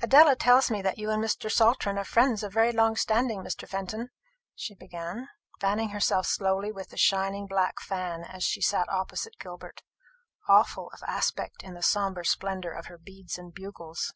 [0.00, 1.52] "Adela tells me that you and Mr.
[1.52, 3.68] Saltram are friends of very long standing, Mr.
[3.68, 4.08] Fenton,"
[4.54, 5.28] she began,
[5.60, 9.82] fanning herself slowly with a shining black fan as she sat opposite Gilbert,
[10.48, 14.14] awful of aspect in the sombre splendour of her beads and bugles.